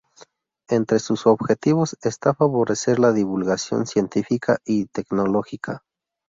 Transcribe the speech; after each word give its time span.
Entre 0.67 0.97
sus 0.97 1.27
objetivos 1.27 1.95
está 2.01 2.33
favorecer 2.33 2.97
la 2.97 3.11
divulgación 3.11 3.85
científica 3.85 4.57
y 4.65 4.87
tecnológica. 4.87 5.83